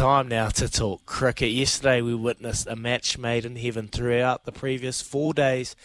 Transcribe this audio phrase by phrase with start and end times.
[0.00, 1.50] time now to talk cricket.
[1.50, 5.76] Yesterday we witnessed a match made in heaven throughout the previous four days.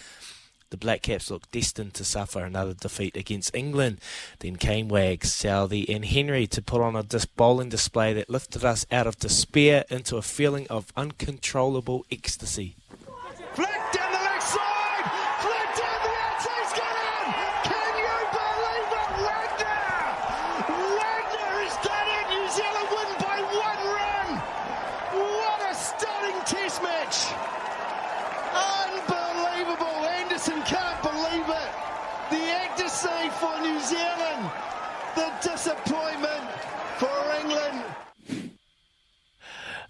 [0.70, 4.00] The Black Caps looked destined to suffer another defeat against England.
[4.40, 7.04] Then came Wags, Southee, and Henry to put on a
[7.36, 12.78] bowling display that lifted us out of despair into a feeling of uncontrollable ecstasy.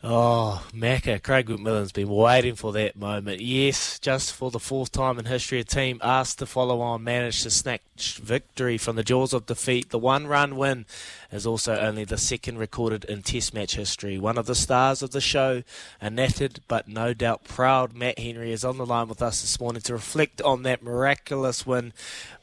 [0.08, 3.42] Oh, Macca, Craig McMillan's been waiting for that moment.
[3.42, 7.42] Yes, just for the fourth time in history, a team asked to follow on managed
[7.42, 9.90] to snatch victory from the jaws of defeat.
[9.90, 10.86] The one run win
[11.32, 14.20] is also only the second recorded in Test match history.
[14.20, 15.64] One of the stars of the show,
[16.00, 19.60] a nattered but no doubt proud Matt Henry, is on the line with us this
[19.60, 21.94] morning to reflect on that miraculous win.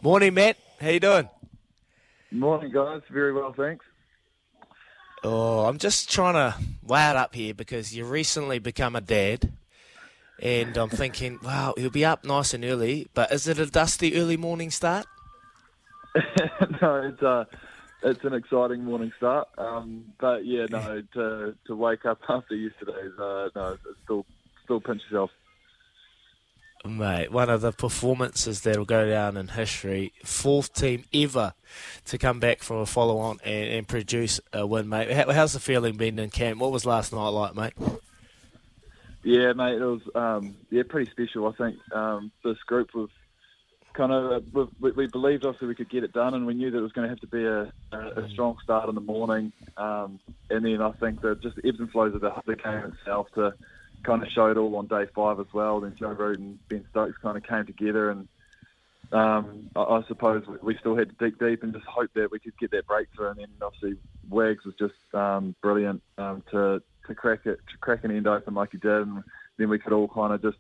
[0.01, 0.57] Morning, Matt.
[0.83, 1.29] How you doing?
[2.33, 3.03] Morning, guys.
[3.09, 3.85] Very well, thanks.
[5.23, 6.59] Oh, I'm just trying to
[7.11, 9.53] it up here because you recently become a dad,
[10.41, 13.07] and I'm thinking, wow, he'll be up nice and early.
[13.15, 15.07] But is it a dusty early morning start?
[16.83, 17.45] no, it's a uh,
[18.03, 19.47] it's an exciting morning start.
[19.59, 24.27] Um, but yeah, no, to to wake up after yesterday's, uh, no, still
[24.65, 25.31] still pinch yourself.
[26.85, 30.13] Mate, one of the performances that'll go down in history.
[30.25, 31.55] Fourth team ever
[32.07, 35.13] to come back from a follow on and, and, produce a win, mate.
[35.13, 36.59] How, how's the feeling been in camp?
[36.59, 37.75] What was last night like, mate?
[39.23, 41.47] Yeah, mate, it was um, yeah pretty special.
[41.47, 43.11] I think um, this group was
[43.93, 46.73] kind of uh, we, we, believed obviously we could get it done, and we knew
[46.73, 49.01] that it was going to have to be a, a, a strong start in the
[49.01, 50.19] morning, um,
[50.51, 53.29] and then I think that just the ebbs and flows of the, the game itself
[53.35, 53.55] to
[54.03, 55.81] kind of showed all on day five as well.
[55.81, 58.29] Then Joe Root and Ben Stokes kind of came together, and
[59.13, 62.39] um, I, I, suppose we still had to dig deep and just hope that we
[62.39, 63.31] could get that breakthrough.
[63.31, 63.97] And then obviously
[64.29, 68.55] Wags was just um, brilliant um, to to crack it to crack an end open
[68.55, 69.23] like he did, and
[69.59, 70.59] then we could all kind of just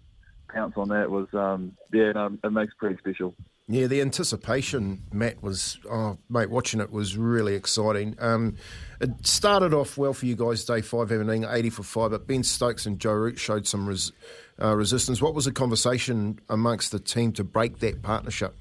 [0.48, 1.10] pounce on that.
[1.10, 3.34] Was um, yeah, no, it makes pretty special.
[3.72, 8.14] Yeah, the anticipation, Matt, was, oh, mate, watching it was really exciting.
[8.18, 8.58] Um,
[9.00, 12.42] it started off well for you guys, day five, having 80 for five, but Ben
[12.42, 14.12] Stokes and Joe Root showed some res,
[14.60, 15.22] uh, resistance.
[15.22, 18.54] What was the conversation amongst the team to break that partnership?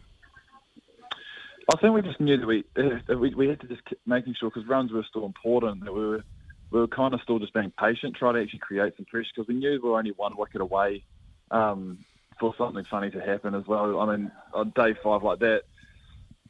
[1.73, 2.63] I think we just knew that we
[3.13, 6.07] we, we had to just keep making sure because runs were still important that we
[6.07, 6.23] were
[6.71, 9.50] we were kind of still just being patient, trying to actually create some pressure because
[9.50, 11.03] we knew we were only one wicket away
[11.51, 12.00] um,
[12.41, 14.00] for something funny to happen as well.
[14.00, 15.62] I mean, on day five like that,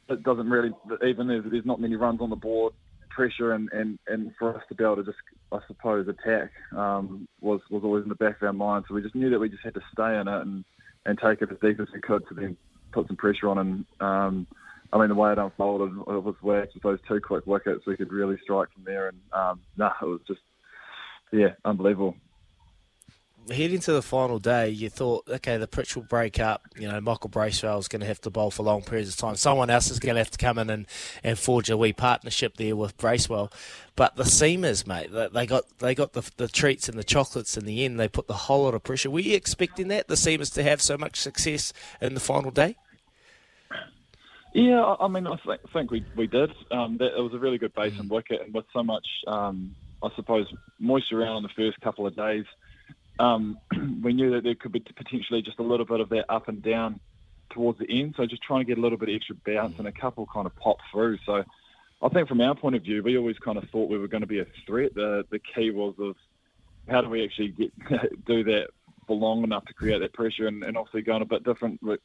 [0.08, 0.72] it doesn't really,
[1.06, 2.72] even if there's not many runs on the board,
[3.10, 5.18] pressure and, and, and for us to be able to just,
[5.52, 8.86] I suppose, attack um, was, was always in the back of our mind.
[8.88, 10.64] So we just knew that we just had to stay in it and,
[11.04, 12.56] and take it as deep as we could to then
[12.92, 13.58] put some pressure on.
[13.58, 14.46] And um,
[14.94, 17.86] I mean, the way it unfolded, it was Wags with those two quick wickets.
[17.86, 19.08] We could really strike from there.
[19.08, 20.40] And um, nah, it was just,
[21.32, 22.16] yeah, unbelievable
[23.50, 26.66] heading to the final day, you thought, okay, the pitch will break up.
[26.76, 29.36] You know, Michael Bracewell is going to have to bowl for long periods of time.
[29.36, 30.86] Someone else is going to have to come in and,
[31.24, 33.52] and forge a wee partnership there with Bracewell.
[33.96, 37.64] But the seamers, mate, they got they got the, the treats and the chocolates in
[37.64, 38.00] the end.
[38.00, 39.10] They put the whole lot of pressure.
[39.10, 42.76] Were you expecting that the seamers to have so much success in the final day?
[44.54, 46.50] Yeah, I mean, I think, think we we did.
[46.70, 50.08] Um, that, it was a really good Basin wicket, and with so much, um, I
[50.14, 50.46] suppose,
[50.78, 52.44] moisture around on the first couple of days
[53.18, 53.58] um,
[54.02, 56.62] we knew that there could be potentially just a little bit of that up and
[56.62, 57.00] down
[57.50, 58.14] towards the end.
[58.16, 60.56] So just trying to get a little bit extra bounce and a couple kind of
[60.56, 61.18] pop through.
[61.26, 61.44] So
[62.02, 64.22] I think from our point of view, we always kind of thought we were going
[64.22, 64.94] to be a threat.
[64.94, 66.16] The the key was of
[66.88, 67.72] how do we actually get
[68.26, 68.68] do that
[69.06, 71.80] for long enough to create that pressure and, and obviously going a bit different.
[71.82, 71.98] We've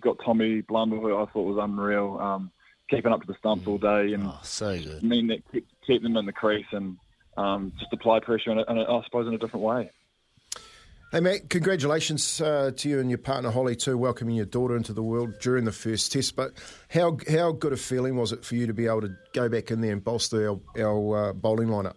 [0.00, 2.50] got Tommy Blundell, who I thought was unreal, um,
[2.90, 5.02] keeping up to the stumps all day and oh, so good.
[5.02, 6.96] mean that keep, keep them in the crease and
[7.36, 9.90] um, just apply pressure in, a, in a, I suppose in a different way.
[11.14, 14.92] Hey, mate, congratulations uh, to you and your partner Holly, too, welcoming your daughter into
[14.92, 16.34] the world during the first test.
[16.34, 16.54] But
[16.88, 19.70] how how good a feeling was it for you to be able to go back
[19.70, 21.94] in there and bolster our, our uh, bowling lineup?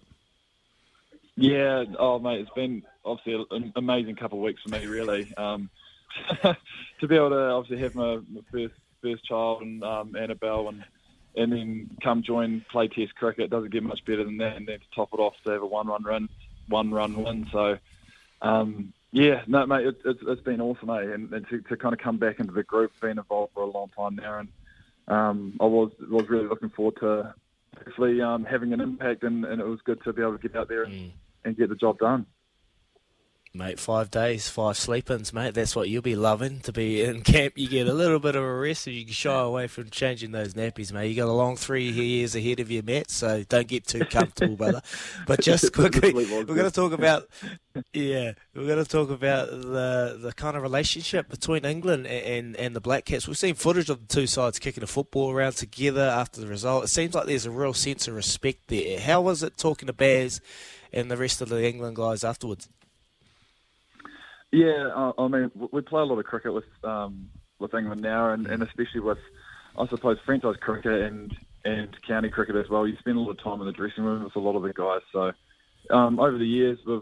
[1.36, 5.34] Yeah, oh, mate, it's been obviously an amazing couple of weeks for me, really.
[5.36, 5.72] Um,
[6.44, 10.84] to be able to obviously have my, my first first child and um, Annabelle and
[11.36, 14.68] and then come join play test cricket it doesn't get much better than that and
[14.68, 16.30] then to top it off to have a one run run
[16.68, 17.80] one run win so
[18.44, 21.14] um, yeah, no, mate, it, it's, it's been awesome, eh?
[21.14, 23.66] And, and to, to, kind of come back into the group, been involved for a
[23.66, 24.50] long time now, and
[25.08, 27.34] um, I was was really looking forward to
[27.84, 30.56] hopefully um, having an impact, and, and, it was good to be able to get
[30.56, 31.12] out there and, mm.
[31.46, 32.25] and get the job done.
[33.57, 35.56] Mate, five days, five sleep-ins, mate.
[35.56, 37.57] That's what you'll be loving to be in camp.
[37.57, 40.31] You get a little bit of a rest, and you can shy away from changing
[40.31, 41.07] those nappies, mate.
[41.07, 43.09] You got a long three years ahead of you, Matt.
[43.09, 44.83] So don't get too comfortable, brother.
[45.25, 47.27] But just quickly, we're going to talk about,
[47.94, 52.75] yeah, we're going to talk about the the kind of relationship between England and and
[52.75, 53.27] the Black Caps.
[53.27, 56.83] We've seen footage of the two sides kicking a football around together after the result.
[56.83, 59.00] It seems like there's a real sense of respect there.
[59.00, 60.42] How was it talking to Baz
[60.94, 62.69] and the rest of the England guys afterwards?
[64.51, 67.29] Yeah, I mean, we play a lot of cricket with um,
[67.59, 69.17] with England now, and, and especially with,
[69.77, 71.33] I suppose, franchise cricket and
[71.65, 72.88] and county cricket as well.
[72.88, 74.71] You spend a lot of time in the dressing room with a lot of the
[74.71, 75.01] guys.
[75.11, 75.31] So
[75.94, 77.01] um, over the years, we've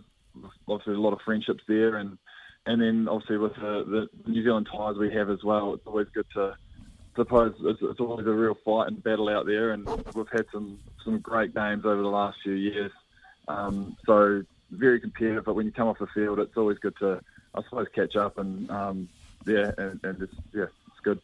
[0.68, 2.18] obviously a lot of friendships there, and
[2.65, 6.07] and then obviously with the, the New Zealand ties we have as well, it's always
[6.15, 6.56] good to
[7.15, 10.80] suppose it's, it's always a real fight and battle out there, and we've had some
[11.03, 12.92] some great games over the last few years.
[13.47, 17.21] Um, so very competitive, but when you come off the field, it's always good to
[17.56, 19.10] I suppose catch up and um,
[19.46, 21.19] yeah, and, and it's yeah, it's good.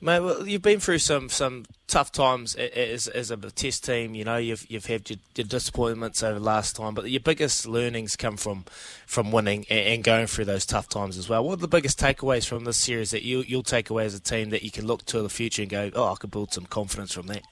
[0.00, 4.14] Mate, well, you've been through some, some tough times as, as a test team.
[4.14, 8.16] You know, you've you've had your, your disappointments over last time, but your biggest learnings
[8.16, 8.64] come from
[9.06, 11.44] from winning and, and, going through those tough times as well.
[11.44, 14.20] What are the biggest takeaways from this series that you you'll take away as a
[14.20, 16.66] team that you can look to the future and go, oh, I could build some
[16.66, 17.42] confidence from that?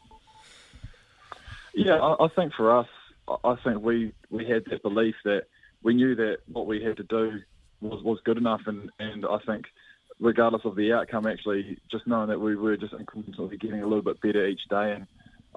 [1.75, 2.89] Yeah, I, I think for us,
[3.45, 5.45] I think we we had that belief that
[5.83, 7.41] we knew that what we had to do
[7.81, 9.67] was, was good enough, and, and I think
[10.21, 14.03] regardless of the outcome, actually just knowing that we were just incrementally getting a little
[14.03, 15.07] bit better each day, and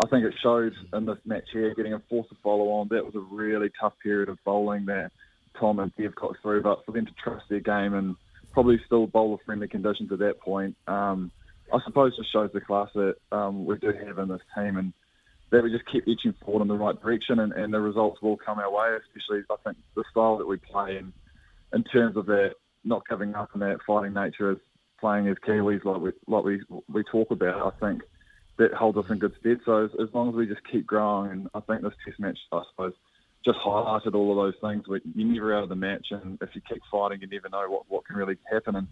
[0.04, 2.90] I think it showed in this match here, getting a force to follow on.
[2.90, 5.12] That was a really tough period of bowling that
[5.60, 8.16] Tom and Dev got through, but for them to trust their game and
[8.52, 11.32] probably still bowl friendly conditions at that point, um,
[11.74, 14.78] I suppose just shows the class that um, we do have in this team.
[14.78, 14.94] And
[15.52, 18.38] that we just keep edging forward in the right direction and, and the results will
[18.38, 21.14] come our way, especially I think the style that we play in
[21.74, 22.54] in terms of that
[22.84, 24.58] not giving up and that fighting nature as
[25.00, 26.62] playing as Kiwis like we like we
[26.92, 28.02] we talk about, I think
[28.58, 29.60] that holds us in good stead.
[29.66, 32.38] So as, as long as we just keep growing and I think this test match
[32.52, 32.94] I suppose
[33.46, 34.88] just highlighted all of those things.
[34.88, 37.70] We, you're never out of the match, and if you keep fighting, you never know
[37.70, 38.76] what, what can really happen.
[38.76, 38.88] And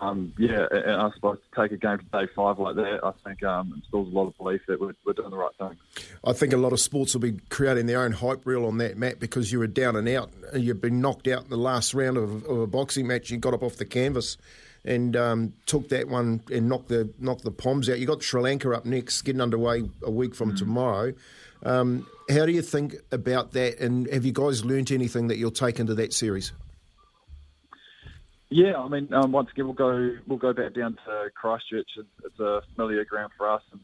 [0.00, 3.12] um, yeah, and I suppose to take a game to day five like that, I
[3.24, 5.76] think um, instills a lot of belief that we're, we're, doing the right thing.
[6.24, 8.98] I think a lot of sports will be creating their own hype reel on that,
[8.98, 10.30] Matt, because you were down and out.
[10.54, 13.30] You've been knocked out in the last round of, of a boxing match.
[13.30, 14.36] You got up off the canvas
[14.84, 17.98] and um, took that one and knocked the knocked the Poms out.
[17.98, 20.58] You got Sri Lanka up next, getting underway a week from mm.
[20.58, 21.14] tomorrow.
[21.62, 23.80] Um, how do you think about that?
[23.80, 26.52] And have you guys learnt anything that you'll take into that series?
[28.48, 31.88] Yeah, I mean, um, once again, we'll go we'll go back down to Christchurch.
[31.96, 33.80] It's, it's a familiar ground for us, and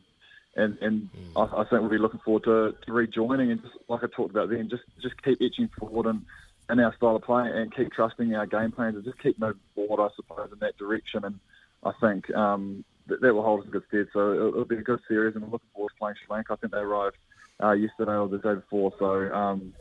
[0.55, 1.33] and, and mm.
[1.37, 3.51] I, I, think we'll be looking forward to, to, rejoining.
[3.51, 6.25] And just like I talked about then, just just keep etching forward and
[6.71, 9.61] in our style of play, and keep trusting our game plans, and just keep moving
[9.75, 11.25] forward, I suppose, in that direction.
[11.25, 11.41] And
[11.83, 14.07] I think um, that, that, will hold us in good stead.
[14.13, 16.53] So it'll, it'll, be a good series, and we're looking forward to playing Sri Lanka.
[16.53, 17.17] I think they arrived
[17.61, 19.75] uh, yesterday or the day before, so um,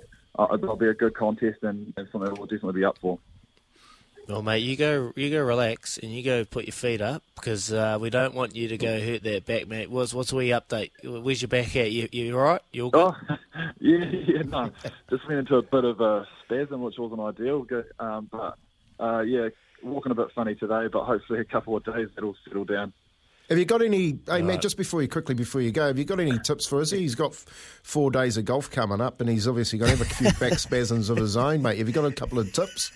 [0.54, 3.20] it'll be a good contest and, and something we'll definitely be up for.
[4.32, 7.74] Well, mate, you go, you go, relax, and you go put your feet up because
[7.74, 9.92] uh, we don't want you to go hurt that back, mate.
[9.92, 10.92] What's what's we update?
[11.04, 11.92] Where's your back at?
[11.92, 12.62] You you all right?
[12.72, 13.02] You all good?
[13.02, 13.36] Oh,
[13.82, 14.72] yeah, yeah, no,
[15.10, 17.68] just went into a bit of a spasm, which wasn't ideal.
[18.00, 18.58] Um, but
[19.02, 19.50] uh, yeah,
[19.84, 22.94] walking a bit funny today, but hopefully a couple of days it'll settle down.
[23.50, 26.06] Have you got any, hey, Matt, just before you, quickly before you go, have you
[26.06, 26.92] got any tips for us?
[26.92, 30.16] He's got four days of golf coming up and he's obviously going to have a
[30.16, 31.78] few back spasms of his own, mate.
[31.78, 32.94] Have you got a couple of tips?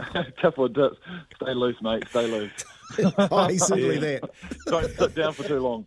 [0.00, 0.96] A couple of dips.
[1.36, 2.04] Stay loose, mate.
[2.10, 2.52] Stay loose.
[3.18, 4.18] oh, he's simply yeah.
[4.20, 4.30] that.
[4.66, 5.86] Don't sit down for too long.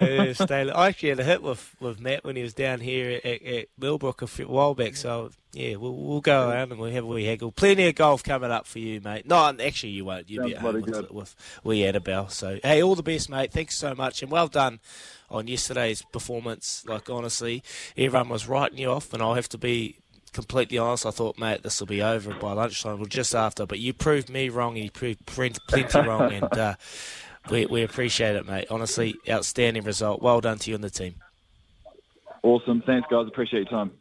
[0.00, 0.70] yeah, stay.
[0.70, 3.68] I actually had a hit with, with Matt when he was down here at, at
[3.78, 4.96] Millbrook a few, while back.
[4.96, 7.52] So yeah, we'll, we'll go around and we'll have a wee haggle.
[7.52, 9.26] Plenty of golf coming up for you, mate.
[9.26, 10.30] No, actually you won't.
[10.30, 12.28] You'll be at home with, with wee Annabelle.
[12.28, 13.52] So hey, all the best, mate.
[13.52, 14.80] Thanks so much and well done
[15.30, 16.84] on yesterday's performance.
[16.86, 17.62] Like honestly,
[17.96, 19.98] everyone was writing you off, and I'll have to be
[20.32, 23.66] completely honest, I thought, mate, this will be over by lunchtime or just after.
[23.66, 24.76] But you proved me wrong.
[24.76, 26.74] You proved plenty wrong, and uh,
[27.50, 28.66] we we appreciate it, mate.
[28.70, 30.22] Honestly, outstanding result.
[30.22, 31.14] Well done to you and the team.
[32.42, 32.82] Awesome.
[32.84, 33.26] Thanks, guys.
[33.28, 33.92] Appreciate your time.